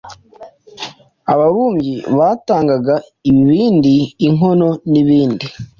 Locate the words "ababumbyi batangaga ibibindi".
1.31-3.95